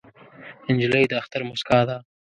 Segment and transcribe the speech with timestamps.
[0.75, 1.97] نجلۍ د اختر موسکا ده.